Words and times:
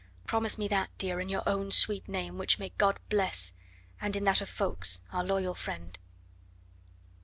Promise 0.25 0.57
me 0.57 0.67
that, 0.69 0.89
dear, 0.97 1.19
in 1.19 1.29
your 1.29 1.47
own 1.47 1.69
sweet 1.69 2.07
name, 2.07 2.39
which 2.39 2.57
may 2.57 2.69
God 2.79 2.99
bless, 3.09 3.53
and 4.01 4.15
in 4.15 4.23
that 4.23 4.41
of 4.41 4.49
Ffoulkes, 4.49 4.99
our 5.13 5.23
loyal 5.23 5.53
friend." 5.53 5.95